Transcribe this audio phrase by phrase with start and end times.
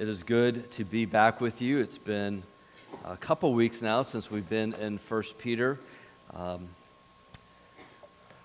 [0.00, 1.78] It is good to be back with you.
[1.78, 2.42] It's been
[3.04, 5.78] a couple weeks now since we've been in 1 Peter.
[6.32, 6.70] Um,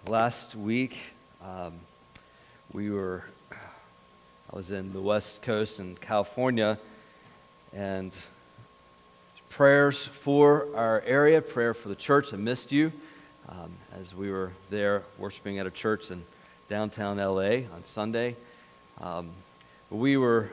[0.06, 0.98] last week,
[1.42, 1.76] um,
[2.74, 3.24] we were,
[3.54, 6.78] I was in the West Coast in California,
[7.74, 8.12] and
[9.48, 12.34] prayers for our area, prayer for the church.
[12.34, 12.92] I missed you
[13.48, 16.26] um, as we were there worshiping at a church in
[16.68, 18.36] downtown LA on Sunday.
[19.00, 19.30] Um,
[19.90, 20.50] we were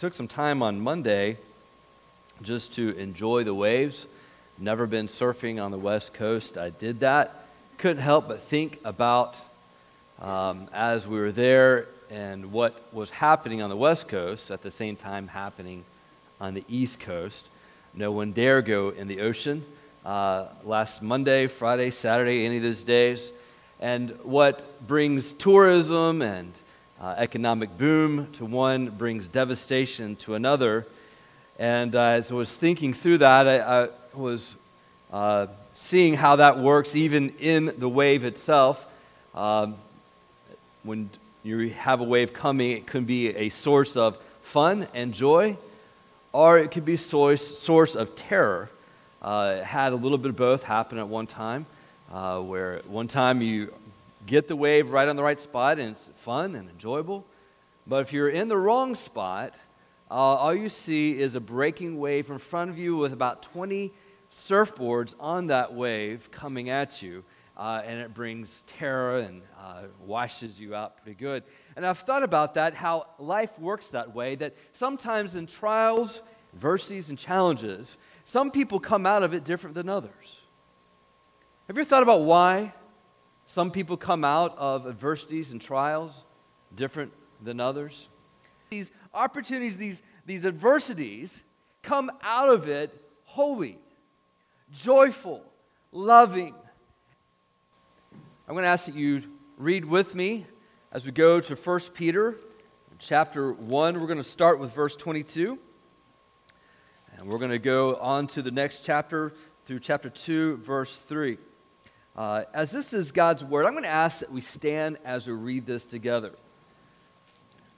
[0.00, 1.36] took some time on Monday
[2.40, 4.06] just to enjoy the waves.
[4.56, 6.56] Never been surfing on the West Coast.
[6.56, 7.44] I did that.
[7.76, 9.36] Couldn't help but think about
[10.18, 14.70] um, as we were there and what was happening on the West Coast at the
[14.70, 15.84] same time happening
[16.40, 17.46] on the East Coast.
[17.92, 19.66] No one dare go in the ocean.
[20.02, 23.32] Uh, last Monday, Friday, Saturday, any of those days.
[23.80, 26.54] And what brings tourism and
[27.00, 30.86] uh, economic boom to one brings devastation to another.
[31.58, 34.54] And uh, as I was thinking through that, I, I was
[35.12, 38.84] uh, seeing how that works even in the wave itself.
[39.34, 39.76] Um,
[40.82, 41.08] when
[41.42, 45.56] you have a wave coming, it can be a source of fun and joy,
[46.32, 48.68] or it could be source, source of terror.
[49.22, 51.64] Uh, it had a little bit of both happen at one time,
[52.12, 53.72] uh, where one time you
[54.30, 57.26] get the wave right on the right spot and it's fun and enjoyable.
[57.84, 59.56] But if you're in the wrong spot,
[60.08, 63.92] uh, all you see is a breaking wave in front of you with about 20
[64.32, 67.24] surfboards on that wave coming at you.
[67.56, 71.42] Uh, and it brings terror and uh, washes you out pretty good.
[71.74, 76.22] And I've thought about that, how life works that way, that sometimes in trials,
[76.54, 80.38] adversities, and challenges, some people come out of it different than others.
[81.66, 82.72] Have you ever thought about why
[83.50, 86.22] some people come out of adversities and trials
[86.74, 87.12] different
[87.42, 88.08] than others?
[88.70, 91.42] These opportunities, these, these adversities,
[91.82, 93.78] come out of it holy,
[94.72, 95.42] joyful,
[95.90, 96.54] loving,
[98.46, 99.22] I'm going to ask that you
[99.58, 100.46] read with me
[100.92, 102.36] as we go to 1 Peter
[103.00, 104.00] chapter 1.
[104.00, 105.58] We're going to start with verse 22.
[107.16, 109.32] And we're going to go on to the next chapter
[109.66, 111.38] through chapter 2, verse 3.
[112.16, 115.32] Uh, as this is God's word, I'm going to ask that we stand as we
[115.32, 116.32] read this together.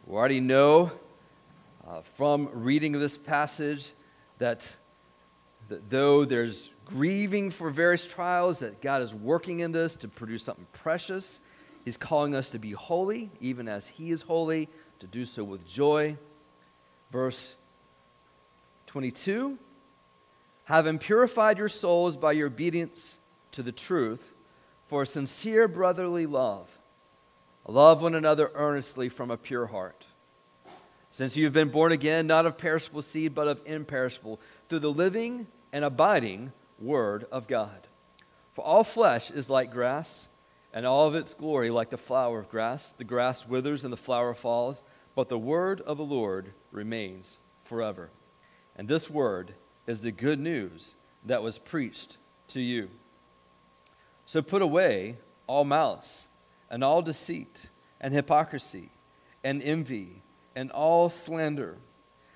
[0.06, 0.90] We already know
[1.86, 3.92] uh, from reading this passage
[4.38, 4.74] that,
[5.68, 10.44] that though there's grieving for various trials, that God is working in this to produce
[10.44, 11.38] something precious.
[11.84, 14.68] He's calling us to be holy, even as He is holy,
[15.00, 16.16] to do so with joy.
[17.10, 17.54] Verse
[18.86, 19.58] 22
[20.64, 23.18] Having purified your souls by your obedience
[23.52, 24.32] to the truth,
[24.88, 26.68] for sincere brotherly love,
[27.66, 30.04] love one another earnestly from a pure heart.
[31.10, 34.90] Since you have been born again, not of perishable seed, but of imperishable, through the
[34.90, 37.86] living and abiding Word of God.
[38.54, 40.28] For all flesh is like grass,
[40.72, 42.90] and all of its glory like the flower of grass.
[42.90, 44.82] The grass withers and the flower falls,
[45.14, 48.10] but the Word of the Lord remains forever.
[48.76, 49.54] And this Word
[49.86, 50.94] is the good news
[51.26, 52.16] that was preached
[52.48, 52.88] to you.
[54.26, 55.16] So put away
[55.46, 56.26] all malice,
[56.70, 57.66] and all deceit,
[58.00, 58.90] and hypocrisy,
[59.44, 60.22] and envy,
[60.54, 61.78] and all slander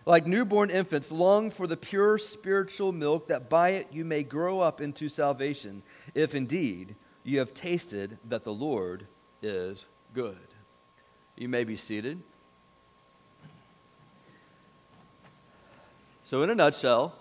[0.06, 4.60] like newborn infants, long for the pure spiritual milk, that by it you may grow
[4.60, 5.82] up into salvation,
[6.14, 9.08] if indeed you have tasted that the Lord
[9.42, 10.38] is good.
[11.36, 12.22] You may be seated.
[16.24, 17.14] So, in a nutshell,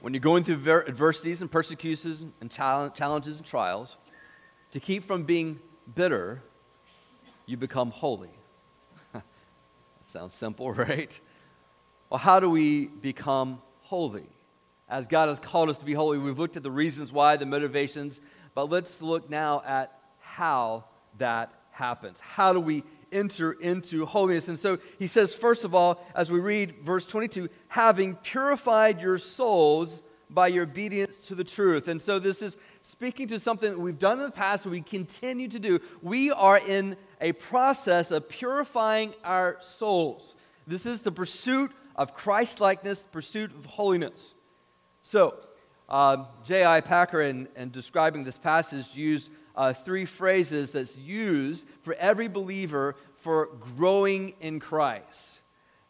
[0.00, 3.96] when you're going through adversities and persecutions and challenges and trials,
[4.72, 5.58] to keep from being
[5.94, 6.42] bitter,
[7.46, 8.30] you become holy.
[10.04, 11.18] Sounds simple, right?
[12.10, 14.26] Well, how do we become holy?
[14.88, 17.46] As God has called us to be holy, we've looked at the reasons why, the
[17.46, 18.20] motivations,
[18.54, 20.84] but let's look now at how
[21.18, 22.20] that happens.
[22.20, 24.48] How do we enter into holiness?
[24.48, 29.18] And so he says, first of all, as we read verse 22, having purified your
[29.18, 31.88] souls by your obedience to the truth.
[31.88, 35.48] And so this is speaking to something that we've done in the past, we continue
[35.48, 35.80] to do.
[36.02, 40.34] We are in a process of purifying our souls.
[40.66, 44.34] This is the pursuit of Christ likeness, pursuit of holiness.
[45.02, 45.36] So,
[45.88, 46.82] uh, J.I.
[46.82, 52.94] Packer, in, in, describing this passage, used uh, three phrases that's used for every believer
[53.16, 55.40] for growing in Christ.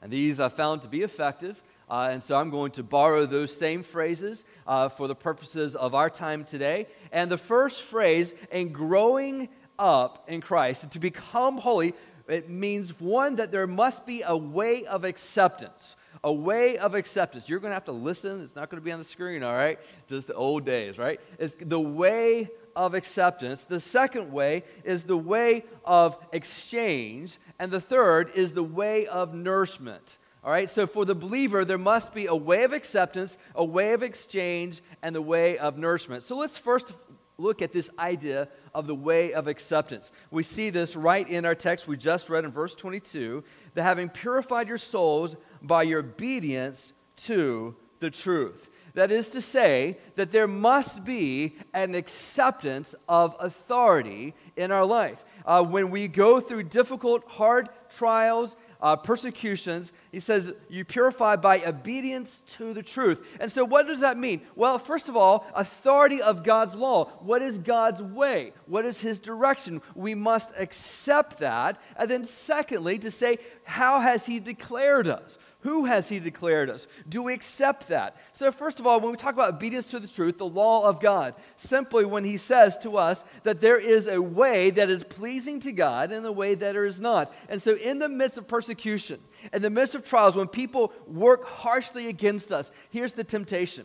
[0.00, 1.62] And these I found to be effective.
[1.91, 5.94] Uh, and so I'm going to borrow those same phrases uh, for the purposes of
[5.94, 6.87] our time today.
[7.12, 9.49] And the first phrase, in growing
[9.79, 11.94] up in Christ, to become holy,
[12.29, 15.97] It means, one, that there must be a way of acceptance.
[16.23, 17.49] A way of acceptance.
[17.49, 18.43] You're going to have to listen.
[18.43, 19.79] It's not going to be on the screen, all right?
[20.09, 21.21] Just the old days, right?
[21.38, 23.65] It's the way of acceptance.
[23.65, 27.37] The second way is the way of exchange.
[27.59, 30.17] And the third is the way of nourishment.
[30.45, 33.93] All right, so for the believer, there must be a way of acceptance, a way
[33.93, 36.23] of exchange, and the way of nourishment.
[36.23, 36.93] So let's first
[37.37, 40.13] look at this idea of the way of acceptance.
[40.31, 43.43] We see this right in our text we just read in verse 22
[43.75, 48.71] that having purified your souls by your obedience to the truth.
[48.99, 55.25] That is to say, that there must be an acceptance of authority in our life.
[55.47, 61.61] Uh, when we go through difficult, hard trials uh, persecutions, he says, you purify by
[61.61, 63.25] obedience to the truth.
[63.39, 64.41] And so, what does that mean?
[64.56, 67.05] Well, first of all, authority of God's law.
[67.21, 68.53] What is God's way?
[68.67, 69.81] What is his direction?
[69.95, 71.81] We must accept that.
[71.97, 75.39] And then, secondly, to say, how has he declared us?
[75.63, 76.87] Who has he declared us?
[77.09, 78.17] Do we accept that?
[78.33, 81.01] So, first of all, when we talk about obedience to the truth, the law of
[81.01, 85.59] God, simply when he says to us that there is a way that is pleasing
[85.61, 87.35] to God and a way that is not.
[87.49, 89.19] And so, in the midst of persecution,
[89.53, 93.85] in the midst of trials, when people work harshly against us, here's the temptation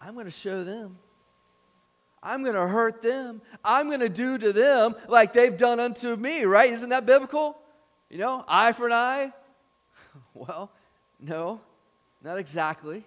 [0.00, 0.98] I'm going to show them.
[2.20, 3.42] I'm going to hurt them.
[3.64, 6.72] I'm going to do to them like they've done unto me, right?
[6.72, 7.56] Isn't that biblical?
[8.10, 9.32] You know, eye for an eye,
[10.34, 10.70] well,
[11.20, 11.60] no,
[12.22, 13.04] not exactly.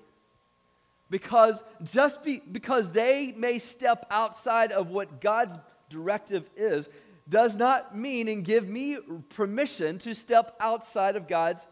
[1.09, 5.57] Because just be, because they may step outside of what God's
[5.89, 6.87] directive is,
[7.27, 8.97] does not mean and give me
[9.29, 11.67] permission to step outside of God's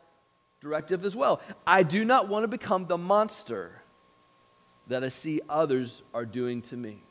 [0.61, 1.41] directive as well.
[1.65, 3.81] I do not want to become the monster
[4.87, 7.03] that I see others are doing to me.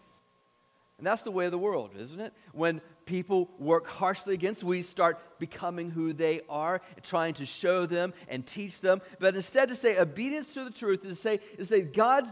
[0.98, 2.32] And that's the way of the world, isn't it?
[2.52, 8.12] When people work harshly against, we start becoming who they are, trying to show them
[8.28, 9.00] and teach them.
[9.18, 12.30] But instead, to say obedience to the truth is to say, is to say God's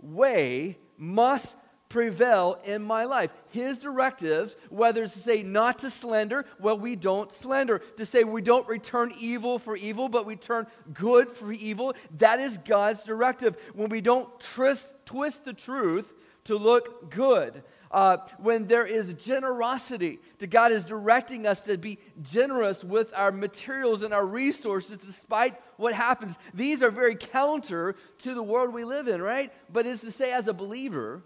[0.00, 1.56] way must
[1.88, 3.30] prevail in my life.
[3.48, 7.78] His directives, whether it's to say not to slander, well, we don't slander.
[7.96, 12.38] To say we don't return evil for evil, but we turn good for evil, that
[12.38, 13.56] is God's directive.
[13.74, 16.12] When we don't twist, twist the truth
[16.44, 21.98] to look good uh, when there is generosity, to God is directing us to be
[22.22, 26.36] generous with our materials and our resources despite what happens.
[26.52, 29.52] These are very counter to the world we live in, right?
[29.72, 31.22] But it's to say, as a believer,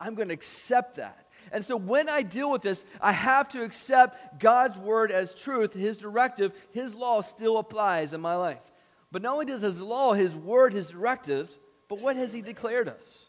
[0.00, 1.26] I'm going to accept that.
[1.52, 5.74] And so when I deal with this, I have to accept God's word as truth,
[5.74, 8.62] His directive, His law still applies in my life.
[9.12, 11.58] But not only does His law, His word, His directives,
[11.88, 13.26] but what has He declared us?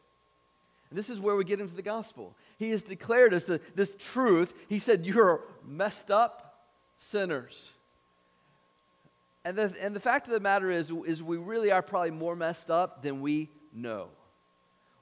[0.89, 2.35] And this is where we get into the gospel.
[2.57, 4.53] He has declared us the, this truth.
[4.67, 6.65] He said, You're messed up
[6.97, 7.71] sinners.
[9.45, 12.35] And the, and the fact of the matter is, is we really are probably more
[12.35, 14.09] messed up than we know.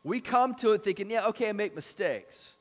[0.03, 2.53] We come to it thinking, yeah, okay, I make mistakes.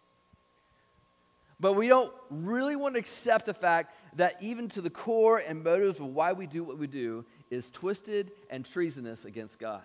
[1.60, 5.62] But we don't really want to accept the fact that even to the core and
[5.62, 9.84] motives of why we do what we do is twisted and treasonous against God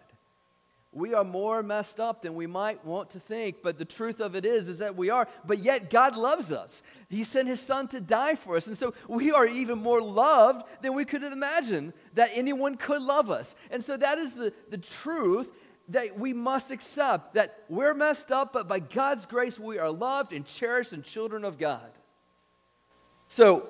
[0.92, 4.36] we are more messed up than we might want to think but the truth of
[4.36, 5.28] it is is that we are.
[5.46, 6.82] But yet god loves us.
[7.10, 8.66] He sent his son to die for us.
[8.66, 13.30] And so we are even more loved than we could imagine that anyone could love
[13.30, 13.56] us.
[13.70, 15.48] And so that is the, the truth
[15.90, 20.34] that we must accept that we're messed up but by god's grace we are loved
[20.34, 21.92] and cherished and children of god.
[23.28, 23.70] So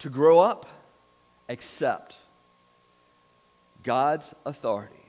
[0.00, 0.66] to grow up
[1.48, 2.18] accept
[3.82, 4.99] god's authority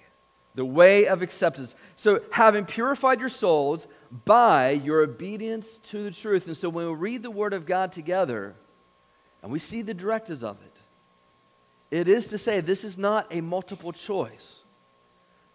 [0.56, 1.76] the way of acceptance.
[1.96, 3.88] So, having purified your souls
[4.26, 6.48] by your obedience to the truth.
[6.48, 8.56] And so, when we read the Word of God together
[9.42, 13.42] and we see the directives of it, it is to say this is not a
[13.42, 14.60] multiple choice.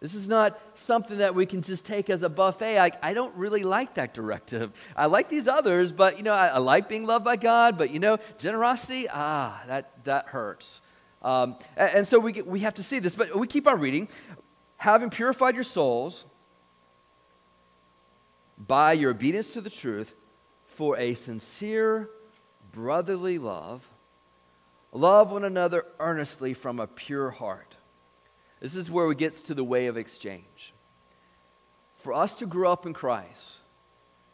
[0.01, 2.79] This is not something that we can just take as a buffet.
[2.79, 4.71] I, I don't really like that directive.
[4.95, 7.91] I like these others, but you know, I, I like being loved by God, but
[7.91, 10.83] you know, generosity, ah, that, that hurts.
[11.23, 13.81] Um, and, and, so we, get, we have to see this, but we keep on
[13.81, 14.09] reading
[14.77, 16.25] having purified your souls
[18.59, 20.15] by your obedience to the truth
[20.67, 22.11] for a sincere
[22.73, 23.89] brotherly love,
[24.93, 27.77] love one another earnestly from a pure heart.
[28.61, 30.73] This is where we get to the way of exchange.
[31.99, 33.57] For us to grow up in Christ,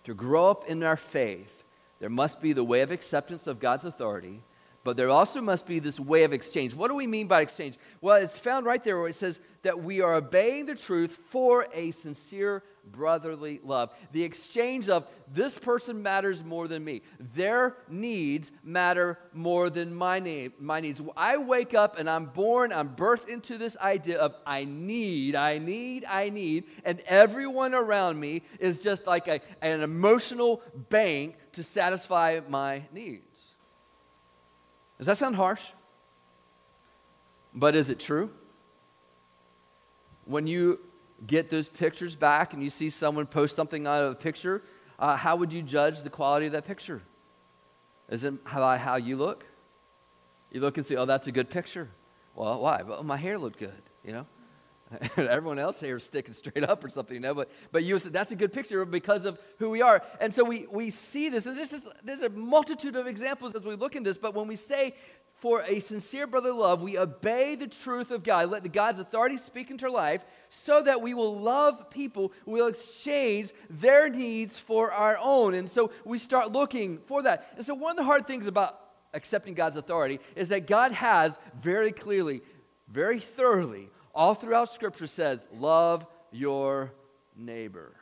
[0.04, 1.64] to grow up in our faith,
[2.00, 4.42] there must be the way of acceptance of God's authority
[4.84, 6.74] but there also must be this way of exchange.
[6.74, 7.78] What do we mean by exchange?
[8.00, 11.66] Well, it's found right there where it says that we are obeying the truth for
[11.72, 13.94] a sincere brotherly love.
[14.10, 17.02] The exchange of this person matters more than me.
[17.34, 21.00] Their needs matter more than my, need, my needs.
[21.16, 25.58] I wake up and I'm born, I'm birthed into this idea of I need, I
[25.58, 30.60] need, I need, and everyone around me is just like a, an emotional
[30.90, 33.31] bank to satisfy my needs.
[35.02, 35.64] Does that sound harsh?
[37.52, 38.30] But is it true?
[40.26, 40.78] When you
[41.26, 44.62] get those pictures back and you see someone post something out of a picture,
[45.00, 47.02] uh, how would you judge the quality of that picture?
[48.10, 49.44] Is it how, how you look?
[50.52, 51.88] You look and say, oh, that's a good picture.
[52.36, 52.82] Well, why?
[52.82, 54.26] Well, my hair looked good, you know?
[55.16, 58.12] Everyone else here is sticking straight up or something, you know, but, but you said
[58.12, 60.02] that's a good picture because of who we are.
[60.20, 61.46] And so we, we see this.
[61.46, 64.94] And there's, a multitude of examples as we look in this, but when we say
[65.36, 68.50] for a sincere brotherly love, we obey the truth of God.
[68.50, 72.32] Let God's authority speak into our life so that we will love people.
[72.46, 75.54] We'll exchange their needs for our own.
[75.54, 77.54] And so we start looking for that.
[77.56, 78.78] And so one of the hard things about
[79.14, 82.42] accepting God's authority is that God has very clearly,
[82.88, 86.92] very thoroughly, all throughout Scripture says, love your
[87.36, 87.92] neighbor.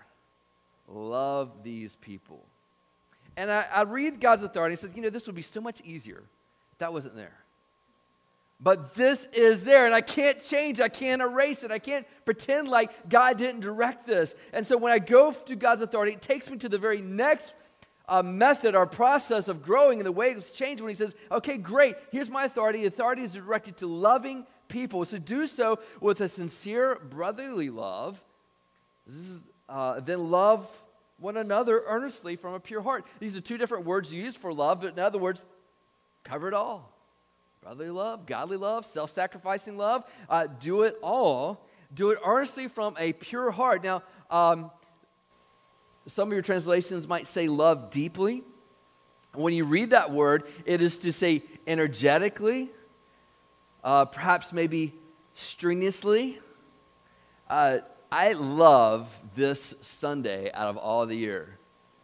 [0.89, 2.45] Love these people.
[3.37, 5.81] And I, I read God's authority and said, you know, this would be so much
[5.83, 6.23] easier
[6.79, 7.37] that wasn't there.
[8.63, 10.81] But this is there, and I can't change.
[10.81, 11.71] I can't erase it.
[11.71, 14.35] I can't pretend like God didn't direct this.
[14.53, 17.55] And so when I go to God's authority, it takes me to the very next
[18.07, 21.57] uh, method or process of growing and the way it's changed when He says, okay,
[21.57, 22.85] great, here's my authority.
[22.85, 25.03] Authority is directed to loving people.
[25.03, 28.23] is to do so with a sincere brotherly love.
[29.07, 30.67] Is, uh, then love
[31.19, 33.05] one another earnestly from a pure heart.
[33.19, 35.45] These are two different words used for love, but in other words,
[36.25, 36.93] Cover it all.
[37.63, 40.05] Brotherly love, godly love, self sacrificing love.
[40.29, 41.67] Uh, do it all.
[41.93, 43.83] Do it earnestly from a pure heart.
[43.83, 44.71] Now, um,
[46.07, 48.43] some of your translations might say love deeply.
[49.35, 52.71] When you read that word, it is to say energetically,
[53.85, 54.95] uh, perhaps maybe
[55.35, 56.39] strenuously.
[57.49, 57.79] Uh,
[58.13, 61.59] I love this Sunday out of all the year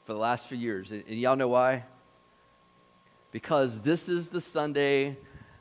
[0.04, 0.90] for the last few years.
[0.90, 1.84] And, and y'all know why?
[3.36, 5.14] because this is the Sunday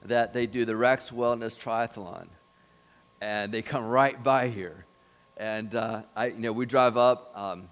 [0.06, 2.28] that they do the Rex Wellness Triathlon.
[3.20, 4.86] And they come right by here.
[5.36, 7.68] And, uh, I, you know, we drive up um,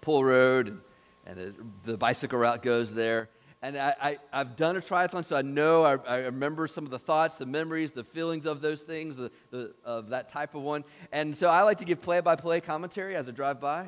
[0.00, 0.80] Poole Road, and,
[1.26, 1.38] and
[1.84, 3.28] the, the, bicycle route goes there.
[3.64, 6.90] And I, I, have done a triathlon, so I know, I, I, remember some of
[6.90, 10.62] the thoughts, the memories, the feelings of those things, the, the, of that type of
[10.62, 10.82] one.
[11.12, 13.86] And so I like to give play by play commentary as I drive by.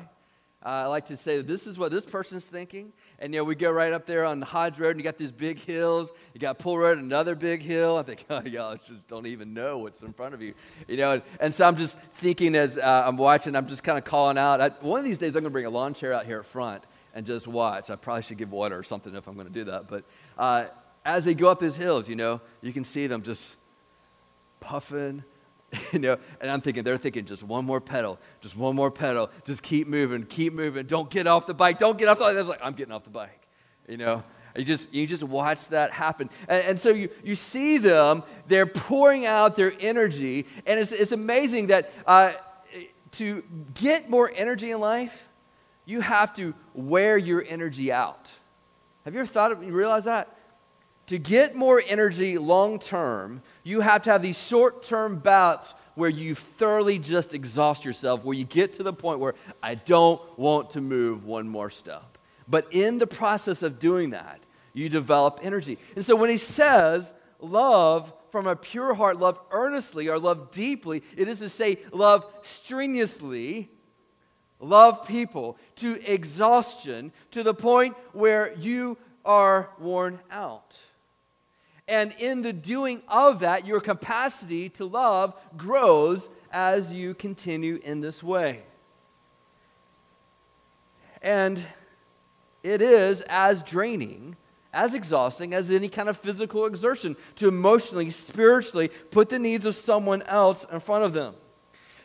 [0.65, 2.93] Uh, I like to say, this is what this person's thinking.
[3.19, 5.33] And you know, we go right up there on Hodge Road, and you got these
[5.33, 6.09] big hills.
[6.33, 7.97] You got Poole Road, another big hill.
[7.97, 10.53] I think, oh, y'all just don't even know what's in front of you.
[10.87, 13.97] You know, and, and so I'm just thinking as uh, I'm watching, I'm just kind
[13.97, 14.61] of calling out.
[14.61, 16.45] I, one of these days, I'm going to bring a lawn chair out here at
[16.45, 16.85] front
[17.15, 17.89] and just watch.
[17.89, 19.87] I probably should give water or something if I'm going to do that.
[19.87, 20.03] But
[20.37, 20.65] uh,
[21.03, 23.55] as they go up these hills, you know, you can see them just
[24.59, 25.23] puffing
[25.91, 29.29] you know, and I'm thinking, they're thinking just one more pedal, just one more pedal,
[29.45, 30.85] just keep moving, keep moving.
[30.85, 32.35] Don't get off the bike, don't get off the bike.
[32.35, 33.47] That's like, I'm getting off the bike,
[33.87, 34.23] you know.
[34.55, 36.29] You just, you just watch that happen.
[36.47, 40.45] And, and, so you, you see them, they're pouring out their energy.
[40.65, 42.31] And it's, it's amazing that uh,
[43.13, 43.43] to
[43.73, 45.27] get more energy in life,
[45.85, 48.29] you have to wear your energy out.
[49.05, 50.35] Have you ever thought of, you realize that?
[51.07, 56.09] To get more energy long term, you have to have these short term bouts where
[56.09, 60.71] you thoroughly just exhaust yourself, where you get to the point where I don't want
[60.71, 62.17] to move one more step.
[62.47, 64.39] But in the process of doing that,
[64.73, 65.77] you develop energy.
[65.95, 71.01] And so when he says, love from a pure heart, love earnestly, or love deeply,
[71.15, 73.69] it is to say, love strenuously,
[74.59, 80.79] love people to exhaustion, to the point where you are worn out.
[81.87, 88.01] And in the doing of that, your capacity to love grows as you continue in
[88.01, 88.63] this way.
[91.21, 91.63] And
[92.63, 94.35] it is as draining,
[94.73, 99.75] as exhausting as any kind of physical exertion to emotionally, spiritually put the needs of
[99.75, 101.35] someone else in front of them.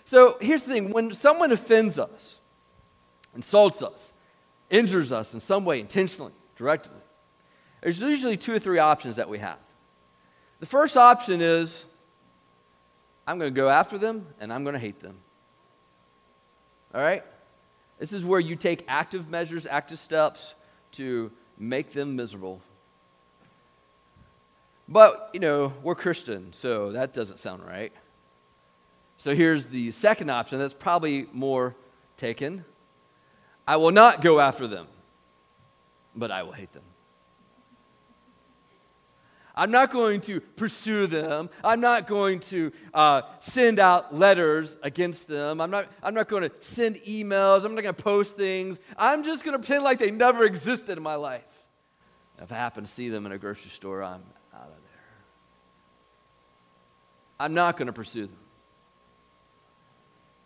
[0.05, 2.40] So here's the thing when someone offends us,
[3.35, 4.13] insults us,
[4.71, 6.97] injures us in some way, intentionally, directly,
[7.81, 9.59] there's usually two or three options that we have.
[10.61, 11.85] The first option is
[13.27, 15.17] I'm going to go after them and I'm going to hate them.
[16.95, 17.23] All right?
[17.99, 20.55] This is where you take active measures, active steps
[20.93, 22.61] to make them miserable.
[24.89, 27.93] But, you know, we're Christian, so that doesn't sound right.
[29.19, 31.77] So here's the second option that's probably more
[32.17, 32.65] taken.
[33.71, 34.89] I will not go after them,
[36.17, 36.83] but I will hate them.
[39.55, 41.51] I'm not going to pursue them.
[41.63, 45.61] I'm not going to uh, send out letters against them.
[45.61, 47.65] I'm not, I'm not going to send emails.
[47.65, 48.81] I'm not going to post things.
[48.99, 51.45] I'm just going to pretend like they never existed in my life.
[52.43, 55.03] If I happen to see them in a grocery store, I'm out of there.
[57.39, 58.41] I'm not going to pursue them,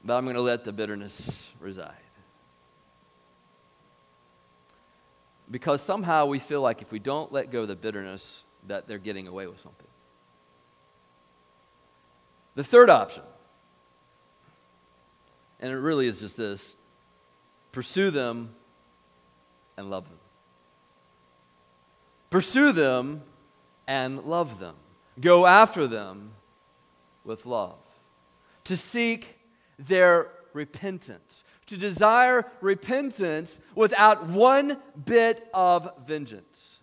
[0.05, 2.04] but I'm going to let the bitterness reside.
[5.51, 8.99] Because somehow we feel like if we don't let go of the bitterness, that they're
[8.99, 9.87] getting away with something.
[12.55, 13.25] The third option,
[15.61, 16.77] and it really is just this
[17.73, 18.55] pursue them
[19.77, 20.19] and love them.
[22.31, 23.23] Pursue them
[23.87, 24.77] and love them.
[25.21, 26.33] Go after them
[27.25, 27.79] with love.
[28.65, 29.39] To seek
[29.79, 31.45] their repentance.
[31.67, 36.74] To desire repentance without one bit of vengeance.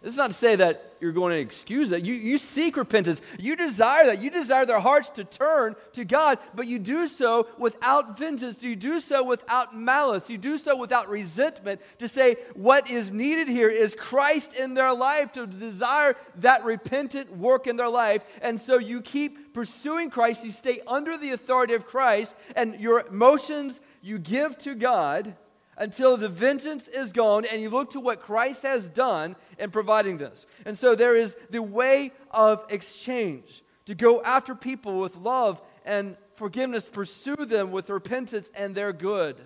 [0.00, 2.04] This is not to say that you're going to excuse that.
[2.04, 3.20] You, you seek repentance.
[3.36, 4.20] You desire that.
[4.20, 8.62] You desire their hearts to turn to God, but you do so without vengeance.
[8.62, 10.30] You do so without malice.
[10.30, 14.92] You do so without resentment to say what is needed here is Christ in their
[14.92, 18.22] life, to desire that repentant work in their life.
[18.40, 20.44] And so you keep pursuing Christ.
[20.44, 25.34] You stay under the authority of Christ, and your emotions you give to God
[25.78, 30.18] until the vengeance is gone and you look to what Christ has done in providing
[30.18, 30.44] this.
[30.66, 36.16] And so there is the way of exchange to go after people with love and
[36.34, 39.36] forgiveness, pursue them with repentance and their good,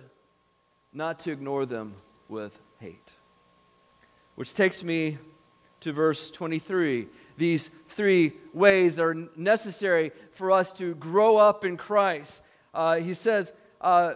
[0.91, 1.95] not to ignore them
[2.27, 3.11] with hate.
[4.35, 5.19] Which takes me
[5.81, 7.07] to verse 23.
[7.37, 12.41] These three ways are necessary for us to grow up in Christ.
[12.73, 14.13] Uh, he says, uh,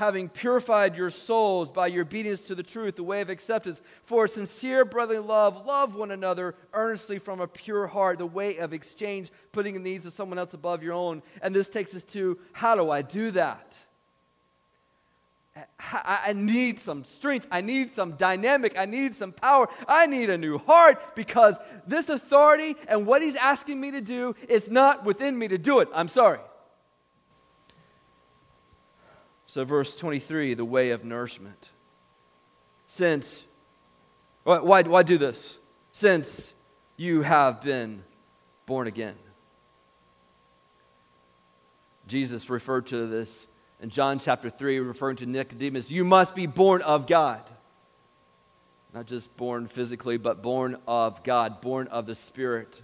[0.00, 3.82] having purified your souls by your obedience to the truth, the way of acceptance.
[4.06, 8.72] For sincere brotherly love, love one another earnestly from a pure heart, the way of
[8.72, 11.22] exchange, putting the needs of someone else above your own.
[11.42, 13.76] And this takes us to how do I do that?
[15.78, 17.46] I need some strength.
[17.50, 18.78] I need some dynamic.
[18.78, 19.68] I need some power.
[19.86, 24.34] I need a new heart because this authority and what he's asking me to do
[24.48, 25.88] is not within me to do it.
[25.92, 26.38] I'm sorry.
[29.50, 31.70] So, verse 23, the way of nourishment.
[32.86, 33.42] Since,
[34.44, 35.58] why, why do this?
[35.90, 36.54] Since
[36.96, 38.04] you have been
[38.66, 39.16] born again.
[42.06, 43.48] Jesus referred to this
[43.82, 45.90] in John chapter 3, referring to Nicodemus.
[45.90, 47.42] You must be born of God.
[48.94, 52.82] Not just born physically, but born of God, born of the Spirit.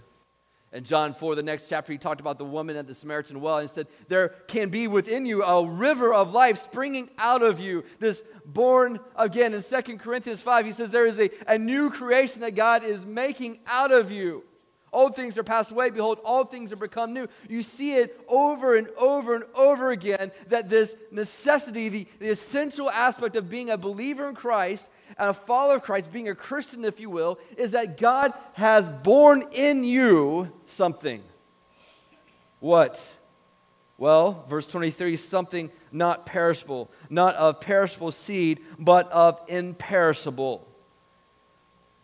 [0.77, 3.57] In John 4, the next chapter, he talked about the woman at the Samaritan well
[3.57, 7.83] and said, There can be within you a river of life springing out of you.
[7.97, 9.55] This born again.
[9.55, 13.03] In 2 Corinthians 5, he says, There is a, a new creation that God is
[13.03, 14.43] making out of you.
[14.93, 15.89] Old things are passed away.
[15.89, 17.27] Behold, all things are become new.
[17.49, 22.87] You see it over and over and over again that this necessity, the, the essential
[22.87, 26.99] aspect of being a believer in Christ a follower of Christ, being a Christian, if
[26.99, 31.23] you will, is that God has born in you something.
[32.59, 33.17] What?
[33.97, 40.67] Well, verse 23 something not perishable, not of perishable seed, but of imperishable.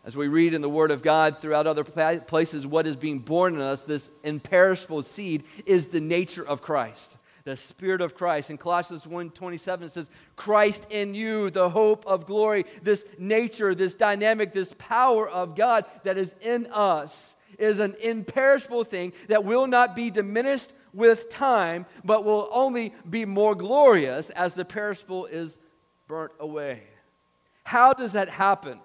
[0.05, 3.55] As we read in the Word of God throughout other places, what is being born
[3.55, 8.49] in us, this imperishable seed, is the nature of Christ, the Spirit of Christ.
[8.49, 12.65] In Colossians 1.27 it says, Christ in you, the hope of glory.
[12.81, 18.83] This nature, this dynamic, this power of God that is in us is an imperishable
[18.83, 24.53] thing that will not be diminished with time, but will only be more glorious as
[24.53, 25.57] the perishable is
[26.07, 26.83] burnt away.
[27.63, 28.79] How does that happen?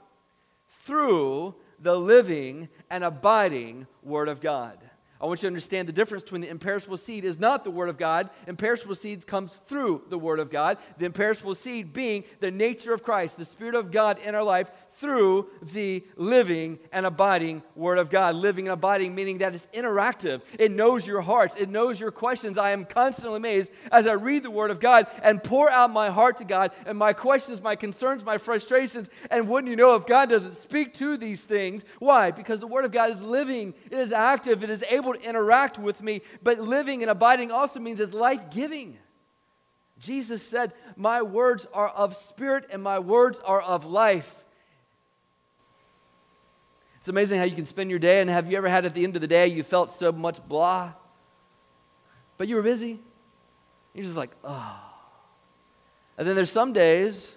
[0.88, 4.78] through the living and abiding Word of God.
[5.20, 7.88] I want you to understand the difference between the imperishable seed is not the Word
[7.88, 8.30] of God.
[8.46, 10.78] Imperishable seed comes through the Word of God.
[10.98, 14.70] The imperishable seed being the nature of Christ, the Spirit of God in our life
[14.98, 18.34] through the living and abiding Word of God.
[18.34, 20.42] Living and abiding meaning that it's interactive.
[20.58, 22.58] It knows your hearts, it knows your questions.
[22.58, 26.10] I am constantly amazed as I read the Word of God and pour out my
[26.10, 29.08] heart to God and my questions, my concerns, my frustrations.
[29.30, 31.84] And wouldn't you know if God doesn't speak to these things?
[31.98, 32.30] Why?
[32.30, 35.78] Because the Word of God is living, it is active, it is able to interact
[35.78, 36.22] with me.
[36.42, 38.98] But living and abiding also means it's life giving.
[40.00, 44.37] Jesus said, My words are of spirit and my words are of life.
[47.08, 49.02] It's amazing how you can spend your day, and have you ever had at the
[49.02, 50.92] end of the day you felt so much blah?
[52.36, 53.00] But you were busy.
[53.94, 54.78] You're just like, oh.
[56.18, 57.34] And then there's some days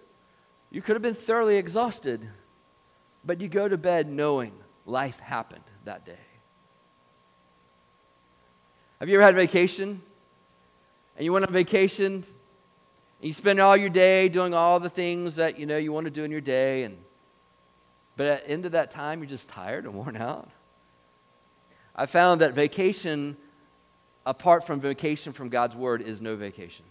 [0.71, 2.27] you could have been thoroughly exhausted,
[3.23, 4.51] but you go to bed knowing
[4.85, 6.19] life happened that day.
[8.99, 10.01] Have you ever had a vacation?
[11.15, 12.25] And you went on vacation and
[13.21, 16.11] you spend all your day doing all the things that you know you want to
[16.11, 16.97] do in your day and
[18.17, 20.49] but at the end of that time you're just tired and worn out.
[21.95, 23.37] I found that vacation
[24.25, 26.85] apart from vacation from God's word is no vacation.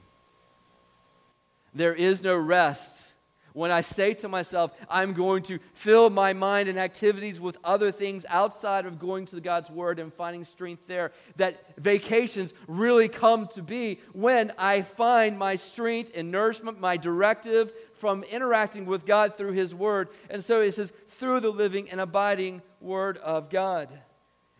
[1.74, 3.10] There is no rest
[3.52, 7.90] when I say to myself, I'm going to fill my mind and activities with other
[7.90, 13.48] things outside of going to God's Word and finding strength there, that vacations really come
[13.48, 19.36] to be when I find my strength and nourishment, my directive from interacting with God
[19.36, 20.08] through His Word.
[20.28, 23.90] And so it says, through the living and abiding Word of God.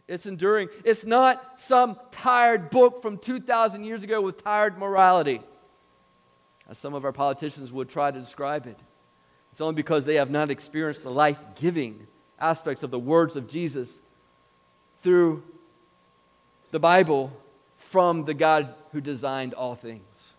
[0.07, 0.69] It's enduring.
[0.85, 5.41] It's not some tired book from 2,000 years ago with tired morality
[6.69, 8.79] as some of our politicians would try to describe it.
[9.53, 12.07] It's only because they have not experienced the life giving
[12.39, 13.99] aspects of the words of Jesus
[15.03, 15.43] through
[16.71, 17.33] the Bible
[17.77, 20.30] from the God who designed all things.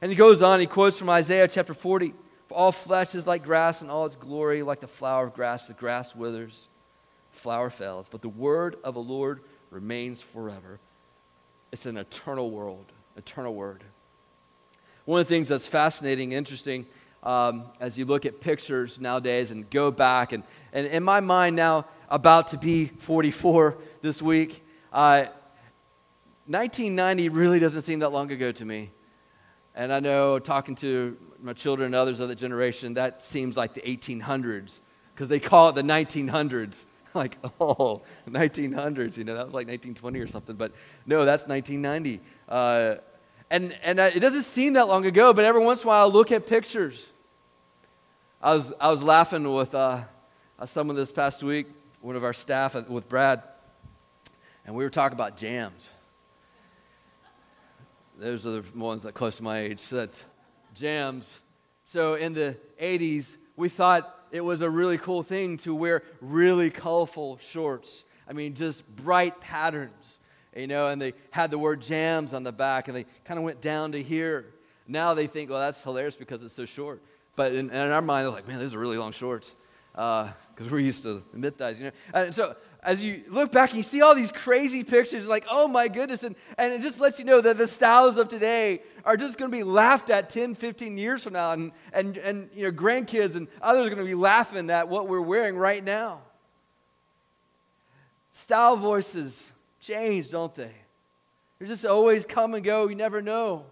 [0.00, 2.14] And he goes on, he quotes from Isaiah chapter 40
[2.48, 5.66] For all flesh is like grass, and all its glory like the flower of grass.
[5.66, 6.68] The grass withers,
[7.34, 10.78] the flower fails, but the word of the Lord remains forever.
[11.72, 13.84] It's an eternal world, eternal word.
[15.04, 16.86] One of the things that's fascinating, interesting,
[17.22, 21.56] um, as you look at pictures nowadays and go back, and, and in my mind
[21.56, 25.26] now, about to be 44 this week, uh,
[26.46, 28.90] 1990 really doesn't seem that long ago to me.
[29.76, 33.74] And I know talking to my children and others of that generation, that seems like
[33.74, 34.80] the 1800s
[35.14, 36.86] because they call it the 1900s.
[37.14, 40.56] like, oh, 1900s, you know, that was like 1920 or something.
[40.56, 40.72] But
[41.06, 42.20] no, that's 1990.
[42.48, 42.96] Uh,
[43.50, 46.10] and, and it doesn't seem that long ago, but every once in a while I
[46.10, 47.06] look at pictures.
[48.42, 50.02] I was, I was laughing with uh,
[50.58, 51.66] uh someone this past week,
[52.00, 53.42] one of our staff with Brad,
[54.64, 55.90] and we were talking about jams.
[58.18, 59.86] Those are the ones that close to my age.
[59.88, 60.10] That
[60.74, 61.40] jams.
[61.84, 66.70] So in the 80s, we thought it was a really cool thing to wear really
[66.70, 68.04] colorful shorts.
[68.28, 70.18] I mean, just bright patterns
[70.56, 73.44] you know, and they had the word jams on the back, and they kind of
[73.44, 74.46] went down to here.
[74.88, 77.02] Now they think, well, that's hilarious because it's so short.
[77.36, 79.54] But in, in our mind, they're like, man, these are really long shorts
[79.92, 81.92] because uh, we're used to mid thighs, you know.
[82.14, 85.66] And so as you look back and you see all these crazy pictures, like, oh
[85.66, 89.16] my goodness, and, and it just lets you know that the styles of today are
[89.16, 92.64] just going to be laughed at 10, 15 years from now, and, and, and you
[92.64, 96.20] know, grandkids and others are going to be laughing at what we're wearing right now.
[98.32, 100.72] Style voices change, don't they?
[101.58, 102.88] They just always come and go.
[102.88, 103.64] You never know.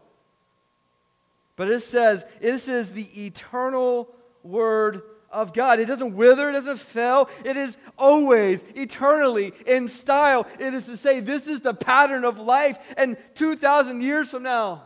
[1.57, 4.09] But it says, this is the eternal
[4.43, 5.81] word of God.
[5.81, 7.29] It doesn't wither, it doesn't fail.
[7.45, 10.47] It is always, eternally in style.
[10.59, 12.79] It is to say, this is the pattern of life.
[12.97, 14.85] And 2,000 years from now,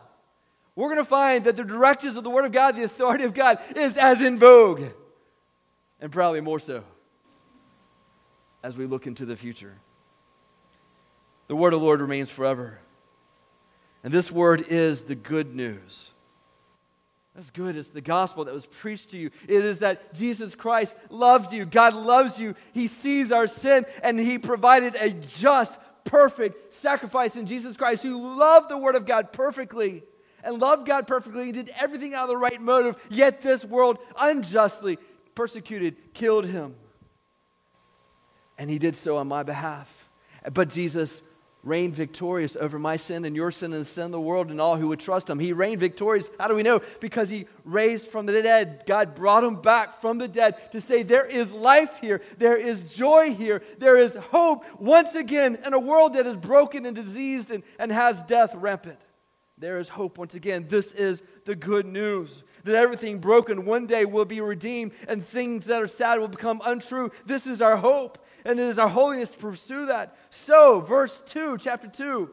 [0.75, 3.33] we're going to find that the directives of the Word of God, the authority of
[3.33, 4.83] God, is as in vogue.
[6.01, 6.83] And probably more so
[8.63, 9.77] as we look into the future.
[11.47, 12.79] The word of the Lord remains forever.
[14.03, 16.11] And this word is the good news.
[17.39, 17.77] That's good.
[17.77, 19.31] as the gospel that was preached to you.
[19.47, 21.63] It is that Jesus Christ loved you.
[21.63, 22.53] God loves you.
[22.73, 28.37] He sees our sin and He provided a just, perfect sacrifice in Jesus Christ who
[28.37, 30.03] loved the Word of God perfectly
[30.43, 31.45] and loved God perfectly.
[31.45, 34.97] He did everything out of the right motive, yet this world unjustly
[35.33, 36.75] persecuted, killed Him.
[38.57, 39.87] And He did so on my behalf.
[40.51, 41.21] But Jesus
[41.63, 44.61] reigned victorious over my sin and your sin and the sin of the world and
[44.61, 45.39] all who would trust him.
[45.39, 46.29] He reigned victorious.
[46.39, 46.81] How do we know?
[46.99, 48.83] Because he raised from the dead.
[48.85, 52.83] God brought him back from the dead to say there is life here, there is
[52.83, 57.51] joy here, there is hope once again in a world that is broken and diseased
[57.51, 58.99] and, and has death rampant.
[59.57, 60.67] There is hope once again.
[60.69, 65.65] This is the good news that everything broken one day will be redeemed and things
[65.65, 67.11] that are sad will become untrue.
[67.25, 70.15] This is our hope and it is our holiness to pursue that.
[70.29, 72.29] So, verse 2, chapter 2,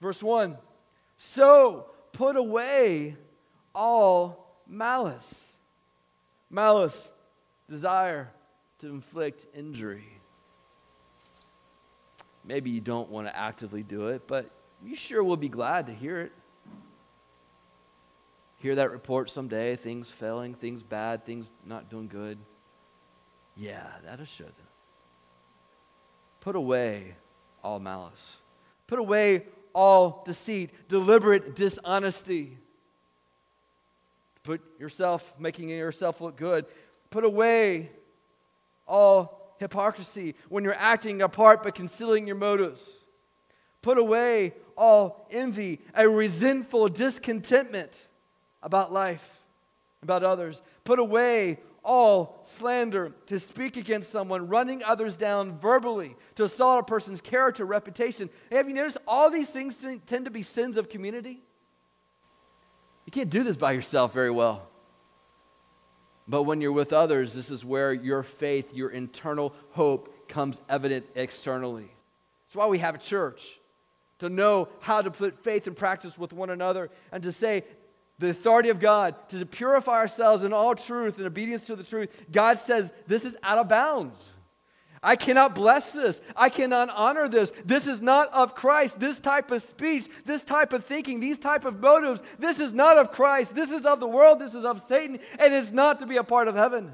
[0.00, 0.56] verse 1.
[1.16, 3.16] So, put away
[3.74, 5.52] all malice.
[6.50, 7.10] Malice,
[7.68, 8.30] desire
[8.80, 10.08] to inflict injury.
[12.44, 14.50] Maybe you don't want to actively do it, but
[14.82, 16.32] you sure will be glad to hear it.
[18.58, 22.38] Hear that report someday, things failing, things bad, things not doing good.
[23.56, 24.67] Yeah, that'll show them.
[26.40, 27.14] Put away
[27.62, 28.36] all malice.
[28.86, 32.56] Put away all deceit, deliberate dishonesty.
[34.42, 36.64] put yourself, making yourself look good.
[37.10, 37.90] Put away
[38.86, 42.88] all hypocrisy when you're acting apart but concealing your motives.
[43.82, 48.06] Put away all envy, a resentful discontentment
[48.62, 49.28] about life,
[50.02, 50.62] about others.
[50.84, 56.82] Put away all slander, to speak against someone, running others down verbally, to assault a
[56.84, 58.28] person's character, reputation.
[58.52, 61.42] have you noticed all these things tend to be sins of community?
[63.06, 64.68] You can't do this by yourself very well.
[66.28, 71.06] But when you're with others, this is where your faith, your internal hope comes evident
[71.14, 71.90] externally.
[72.46, 73.58] That's why we have a church
[74.18, 77.64] to know how to put faith in practice with one another and to say,
[78.18, 82.10] the authority of God, to purify ourselves in all truth and obedience to the truth.
[82.30, 84.32] God says this is out of bounds.
[85.00, 86.20] I cannot bless this.
[86.34, 87.52] I cannot honor this.
[87.64, 88.98] This is not of Christ.
[88.98, 92.98] This type of speech, this type of thinking, these type of motives, this is not
[92.98, 93.54] of Christ.
[93.54, 94.40] This is of the world.
[94.40, 96.92] This is of Satan, and it's not to be a part of heaven.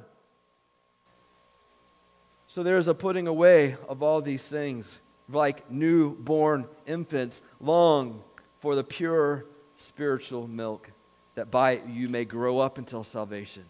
[2.46, 4.98] So there's a putting away of all these things,
[5.30, 8.22] like newborn infants long
[8.60, 10.90] for the pure spiritual milk
[11.35, 13.64] that by it you may grow up until salvation,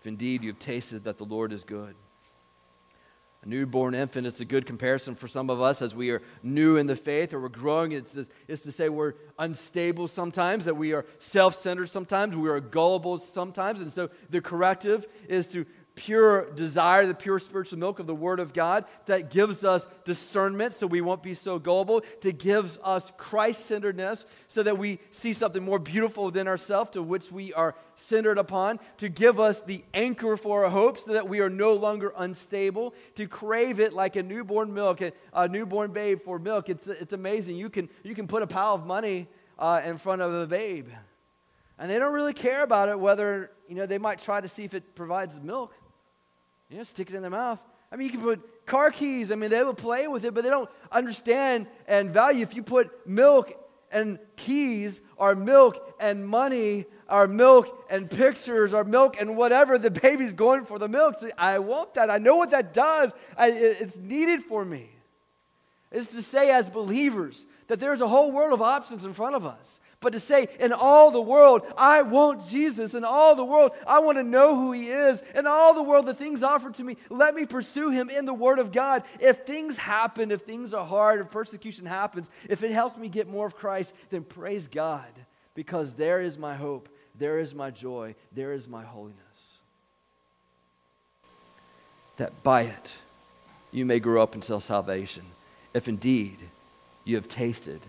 [0.00, 1.94] if indeed you have tasted that the Lord is good.
[3.44, 6.76] A newborn infant, it's a good comparison for some of us as we are new
[6.76, 7.92] in the faith or we're growing.
[7.92, 12.48] It's to, it's to say we're unstable sometimes, that we are self centered sometimes, we
[12.48, 13.80] are gullible sometimes.
[13.80, 15.66] And so the corrective is to
[15.98, 20.72] pure desire, the pure spiritual milk of the Word of God that gives us discernment
[20.74, 25.32] so we won't be so gullible, to gives us Christ centeredness so that we see
[25.32, 29.84] something more beautiful within ourselves to which we are centered upon, to give us the
[29.92, 34.14] anchor for our hope so that we are no longer unstable, to crave it like
[34.14, 35.00] a newborn milk,
[35.32, 36.68] a, newborn babe for milk.
[36.68, 37.56] It's, it's amazing.
[37.56, 39.26] You can, you can put a pile of money
[39.58, 40.88] uh, in front of a babe.
[41.78, 44.64] And they don't really care about it whether, you know, they might try to see
[44.64, 45.74] if it provides milk.
[46.68, 47.60] You know, stick it in their mouth.
[47.90, 49.32] I mean, you can put car keys.
[49.32, 52.42] I mean, they will play with it, but they don't understand and value.
[52.42, 53.52] If you put milk
[53.90, 59.90] and keys, or milk and money, or milk and pictures, or milk and whatever, the
[60.02, 61.16] baby's going for the milk.
[61.38, 62.10] I want that.
[62.10, 63.12] I know what that does.
[63.36, 64.90] I, it's needed for me.
[65.90, 69.46] It's to say, as believers, that there's a whole world of options in front of
[69.46, 69.80] us.
[70.00, 72.94] But to say, in all the world, I want Jesus.
[72.94, 75.22] In all the world, I want to know who He is.
[75.34, 78.34] In all the world, the things offered to me, let me pursue Him in the
[78.34, 79.02] Word of God.
[79.18, 83.28] If things happen, if things are hard, if persecution happens, if it helps me get
[83.28, 85.08] more of Christ, then praise God,
[85.54, 89.18] because there is my hope, there is my joy, there is my holiness.
[92.18, 92.90] That by it
[93.72, 95.24] you may grow up until salvation,
[95.74, 96.38] if indeed
[97.04, 97.80] you have tasted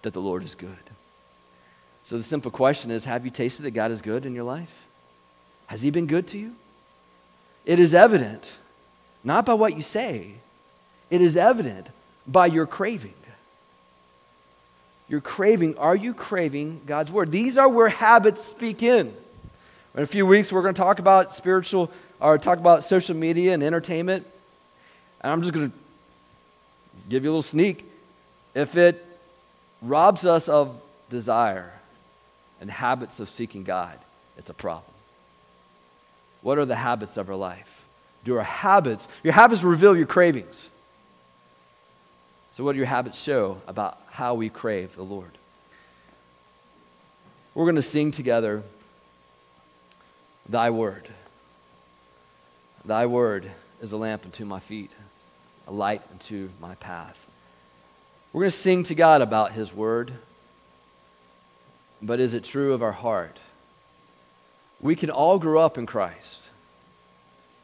[0.00, 0.91] that the Lord is good.
[2.04, 4.72] So the simple question is Have you tasted that God is good in your life?
[5.66, 6.54] Has He been good to you?
[7.64, 8.50] It is evident,
[9.22, 10.32] not by what you say,
[11.10, 11.88] it is evident
[12.26, 13.14] by your craving.
[15.08, 17.30] Your craving, are you craving God's word?
[17.30, 19.14] These are where habits speak in.
[19.94, 23.52] In a few weeks, we're going to talk about spiritual, or talk about social media
[23.52, 24.26] and entertainment.
[25.20, 25.76] And I'm just going to
[27.10, 27.84] give you a little sneak.
[28.54, 29.04] If it
[29.82, 31.72] robs us of desire,
[32.62, 33.98] and habits of seeking God,
[34.38, 34.94] it's a problem.
[36.42, 37.68] What are the habits of our life?
[38.24, 40.68] Do our habits, your habits reveal your cravings.
[42.54, 45.32] So, what do your habits show about how we crave the Lord?
[47.52, 48.62] We're going to sing together
[50.48, 51.08] Thy Word.
[52.84, 53.50] Thy Word
[53.82, 54.92] is a lamp unto my feet,
[55.66, 57.26] a light unto my path.
[58.32, 60.12] We're going to sing to God about His Word.
[62.02, 63.38] But is it true of our heart?
[64.80, 66.42] We can all grow up in Christ.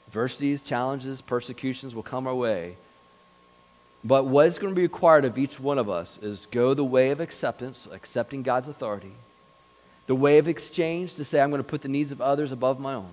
[0.07, 2.77] Adversities, challenges, persecutions will come our way.
[4.05, 6.85] But what is going to be required of each one of us is go the
[6.85, 9.12] way of acceptance, accepting God's authority,
[10.07, 12.79] the way of exchange to say, I'm going to put the needs of others above
[12.79, 13.11] my own,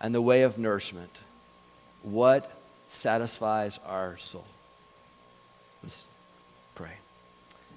[0.00, 1.20] and the way of nourishment.
[2.02, 2.50] What
[2.90, 4.44] satisfies our soul?
[5.82, 6.06] Let's.